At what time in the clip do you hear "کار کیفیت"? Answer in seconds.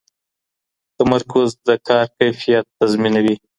1.87-2.65